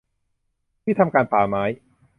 [0.83, 1.63] ที่ทำการป่าไม้